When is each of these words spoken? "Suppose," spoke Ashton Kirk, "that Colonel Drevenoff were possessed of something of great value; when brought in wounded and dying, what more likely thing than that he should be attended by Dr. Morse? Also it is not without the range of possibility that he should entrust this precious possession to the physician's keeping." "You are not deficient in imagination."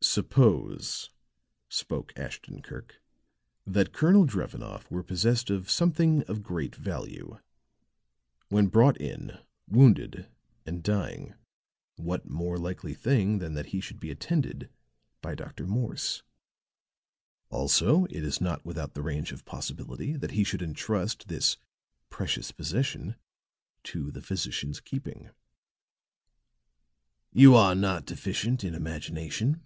"Suppose," 0.00 1.10
spoke 1.68 2.16
Ashton 2.16 2.62
Kirk, 2.62 3.02
"that 3.66 3.92
Colonel 3.92 4.26
Drevenoff 4.26 4.88
were 4.92 5.02
possessed 5.02 5.50
of 5.50 5.68
something 5.68 6.22
of 6.28 6.44
great 6.44 6.76
value; 6.76 7.40
when 8.48 8.68
brought 8.68 8.96
in 9.00 9.40
wounded 9.66 10.28
and 10.64 10.84
dying, 10.84 11.34
what 11.96 12.28
more 12.30 12.58
likely 12.58 12.94
thing 12.94 13.38
than 13.40 13.54
that 13.54 13.66
he 13.66 13.80
should 13.80 13.98
be 13.98 14.12
attended 14.12 14.70
by 15.20 15.34
Dr. 15.34 15.66
Morse? 15.66 16.22
Also 17.50 18.04
it 18.04 18.22
is 18.22 18.40
not 18.40 18.64
without 18.64 18.94
the 18.94 19.02
range 19.02 19.32
of 19.32 19.44
possibility 19.44 20.12
that 20.12 20.30
he 20.30 20.44
should 20.44 20.62
entrust 20.62 21.26
this 21.26 21.56
precious 22.08 22.52
possession 22.52 23.16
to 23.82 24.12
the 24.12 24.22
physician's 24.22 24.78
keeping." 24.78 25.30
"You 27.32 27.56
are 27.56 27.74
not 27.74 28.06
deficient 28.06 28.62
in 28.62 28.76
imagination." 28.76 29.64